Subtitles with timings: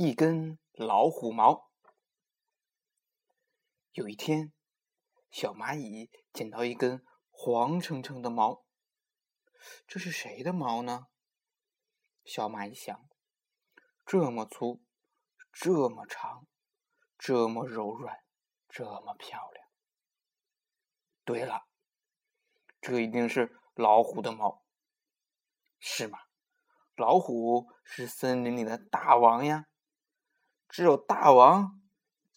[0.00, 1.72] 一根老虎毛。
[3.90, 4.52] 有一天，
[5.28, 8.64] 小蚂蚁捡到一根黄澄澄的毛，
[9.88, 11.08] 这是谁的毛呢？
[12.24, 13.08] 小蚂蚁想：
[14.06, 14.84] 这么粗，
[15.50, 16.46] 这么长，
[17.18, 18.22] 这么柔软，
[18.68, 19.66] 这么漂亮。
[21.24, 21.66] 对了，
[22.80, 24.62] 这一定是老虎的毛，
[25.80, 26.20] 是吗？
[26.94, 29.64] 老虎是森林里的大王呀。
[30.68, 31.80] 只有大王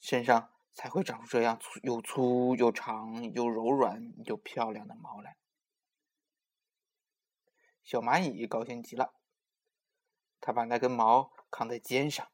[0.00, 5.36] 身上才会长出这样粗又粗又长又柔软又漂亮的毛来。
[7.82, 9.14] 小蚂蚁高兴极了，
[10.40, 12.26] 它把那根毛扛在肩上，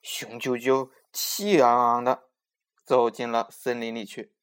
[0.00, 2.30] 雄赳赳、气昂昂的
[2.84, 4.34] 走进了森林里去。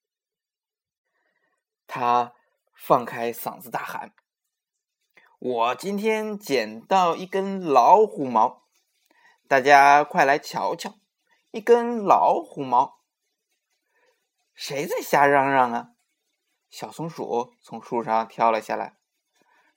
[1.88, 2.34] 它
[2.76, 4.14] 放开嗓子大喊
[5.40, 8.65] ：“我今天捡到一根老虎毛！”
[9.48, 10.96] 大家快来瞧瞧，
[11.52, 13.00] 一根老虎毛！
[14.56, 15.92] 谁在瞎嚷嚷啊？
[16.72, 18.98] 小松鼠从树上跳了下来。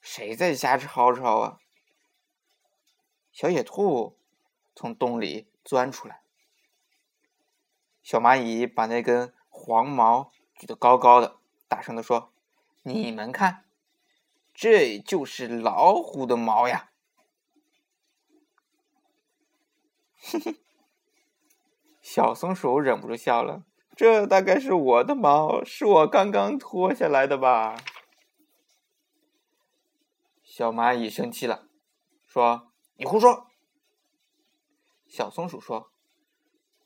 [0.00, 1.58] 谁在瞎吵吵啊？
[3.30, 4.18] 小野兔
[4.74, 6.22] 从洞里钻出来。
[8.02, 11.36] 小蚂蚁把那根黄毛举得高高的，
[11.68, 12.32] 大声地说
[12.84, 13.66] ：“你们看，
[14.54, 16.90] 这就是老虎的毛呀！”
[20.20, 20.56] 嘿嘿，
[22.02, 23.64] 小松鼠忍不住笑了。
[23.96, 27.76] 这大概是我的毛，是我刚刚脱下来的吧？
[30.42, 31.68] 小蚂蚁生气了，
[32.26, 33.46] 说：“你胡说！”
[35.06, 35.90] 小松鼠说：“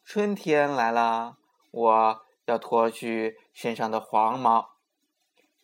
[0.04, 1.38] 春天来了，
[1.70, 4.76] 我要脱去身上的黄毛，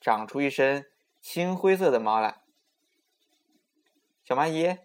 [0.00, 0.86] 长出一身
[1.20, 2.42] 青灰色的毛来。”
[4.24, 4.78] 小蚂蚁，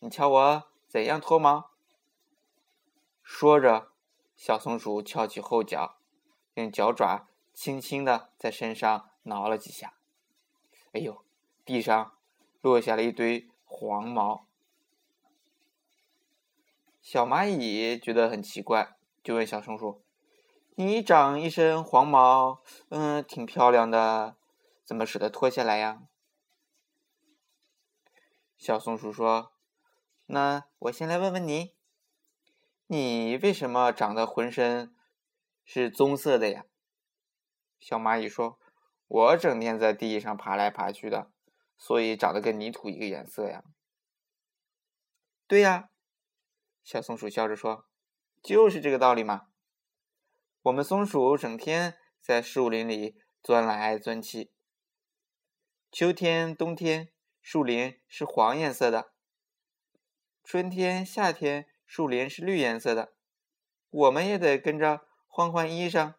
[0.00, 1.70] 你瞧我怎样脱毛？
[3.32, 3.92] 说着，
[4.36, 5.98] 小松鼠翘起后脚，
[6.54, 9.94] 用脚爪轻轻的在身上挠了几下。
[10.92, 11.24] 哎呦，
[11.64, 12.12] 地上
[12.60, 14.46] 落下了一堆黄毛。
[17.00, 20.02] 小蚂蚁觉得很奇怪，就问小松鼠
[20.74, 24.36] ：“你长一身黄毛，嗯，挺漂亮的，
[24.84, 26.02] 怎么舍得脱下来呀？”
[28.58, 29.52] 小松鼠说
[30.26, 31.72] ：“那我先来问问你。”
[32.92, 34.92] 你为什么长得浑身
[35.62, 36.64] 是棕色的呀？
[37.78, 38.58] 小蚂蚁说
[39.06, 41.30] ：“我整天在地上爬来爬去的，
[41.78, 43.62] 所以长得跟泥土一个颜色呀。”
[45.46, 45.90] 对呀，
[46.82, 47.86] 小松鼠笑着说
[48.42, 49.46] ：“就是这个道理嘛。
[50.62, 54.50] 我们松鼠整天在树林里钻来钻去，
[55.92, 59.12] 秋天、冬天，树林是黄颜色的；
[60.42, 63.14] 春天、夏天。”树林是绿颜色的，
[63.90, 66.14] 我们也得跟着换换衣裳，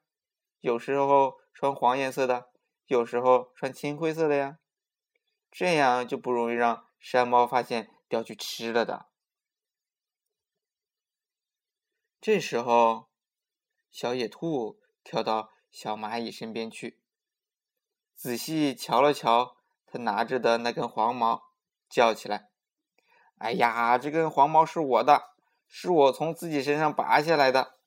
[0.59, 2.51] 有时候穿黄颜色的，
[2.87, 4.59] 有时候穿青灰色的呀，
[5.49, 9.05] 这样就不容易让山猫发现叼去吃了的。
[12.19, 13.07] 这时候，
[13.89, 16.99] 小野兔跳到小蚂蚁身边去，
[18.13, 19.55] 仔细瞧了瞧
[19.87, 21.43] 它拿着的那根黄毛，
[21.87, 22.49] 叫起来
[23.39, 25.30] ：“哎呀，这根黄毛是我的！”
[25.73, 27.79] 是我从自己身上拔下来的。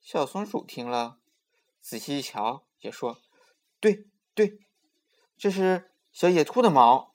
[0.00, 1.18] 小松鼠听了，
[1.80, 3.20] 仔细一瞧，也说
[3.80, 4.60] ：“对对，
[5.36, 7.12] 这是小野兔的毛。”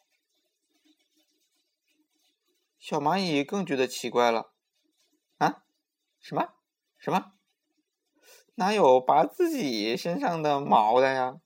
[2.77, 4.53] 小蚂蚁更觉得奇怪了
[5.39, 5.63] ：“啊，
[6.19, 6.53] 什么
[6.97, 7.31] 什么？
[8.55, 11.37] 哪有拔自己身上的毛的呀？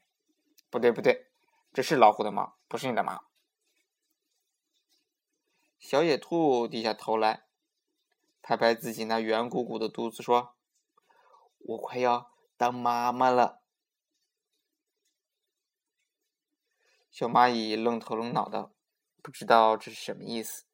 [0.72, 1.28] 不对不对，
[1.72, 3.24] 这是老虎的毛，不是你的毛。”
[5.80, 7.46] 小野兔低下头来，
[8.42, 10.56] 拍拍自己那圆鼓鼓的肚子，说
[11.60, 13.62] ：“我快要当妈妈了。”
[17.12, 18.72] 小蚂蚁愣头愣脑的，
[19.22, 20.66] 不知道这是什么意思。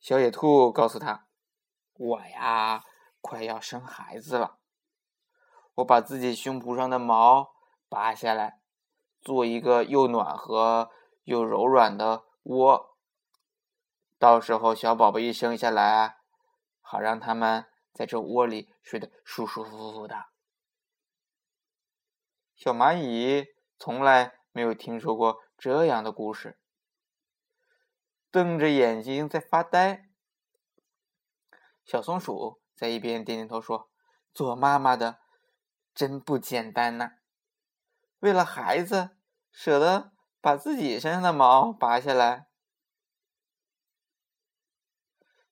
[0.00, 1.28] 小野兔告诉他
[1.94, 2.84] ：“我呀，
[3.20, 4.58] 快要生孩子了。
[5.74, 7.54] 我把自己胸脯上的毛
[7.88, 8.60] 拔下来，
[9.20, 10.90] 做一个又暖和
[11.24, 12.96] 又柔软的。”窝，
[14.18, 16.18] 到时候小宝宝一生下来，
[16.80, 20.26] 好让他们在这窝里睡得舒舒服服的。
[22.56, 23.46] 小蚂蚁
[23.78, 26.58] 从来没有听说过这样的故事，
[28.30, 30.08] 瞪着眼睛在发呆。
[31.84, 33.90] 小松鼠在一边点点头说
[34.32, 35.20] ：“做妈妈的
[35.94, 37.12] 真不简单呐，
[38.20, 39.16] 为了孩子
[39.50, 42.46] 舍得。”把自己身上的毛拔下来，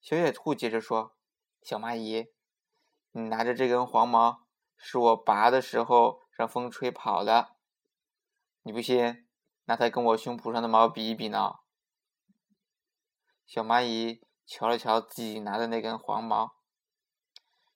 [0.01, 1.15] 小野兔接着说
[1.63, 2.29] ：“小蚂蚁，
[3.13, 4.47] 你拿着这根黄毛，
[4.79, 7.57] 是我拔的时候让风吹跑的。
[8.63, 9.29] 你不信，
[9.67, 11.57] 拿它跟我胸脯上的毛比一比呢。”
[13.45, 16.57] 小蚂蚁瞧了瞧自己拿的那根黄毛，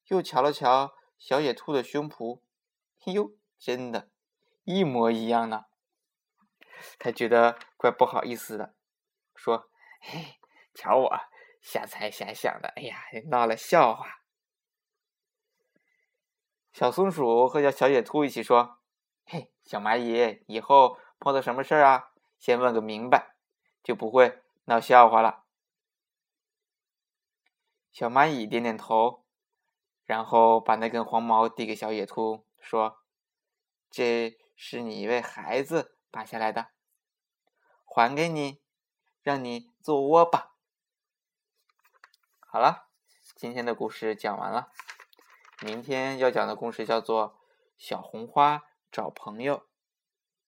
[0.06, 2.41] 又瞧了瞧小野兔的胸脯，
[3.12, 4.11] 哟，真的，
[4.65, 5.67] 一模一样呢。
[6.99, 8.75] 他觉得怪不好意思的，
[9.34, 9.70] 说
[10.00, 10.38] ：“嘿，
[10.75, 11.11] 瞧我。”
[11.62, 14.23] 瞎猜瞎想的，哎呀，闹了笑话。
[16.73, 18.81] 小松鼠和小小野兔一起说
[19.25, 23.37] ：“嘿，小蚂蚁，以后碰到什么事儿啊，先问个明白，
[23.81, 25.44] 就不会闹笑话了。”
[27.93, 29.25] 小蚂蚁点点头，
[30.05, 33.05] 然后把那根黄毛递给小野兔，说
[33.88, 36.69] ：“这是你为孩子拔下来的，
[37.85, 38.62] 还给你，
[39.23, 40.55] 让你做窝吧。”
[42.47, 42.87] 好了，
[43.35, 44.70] 今天的故事讲完了。
[45.61, 47.31] 明天要讲的故事叫做
[47.79, 49.59] 《小红花找朋友》。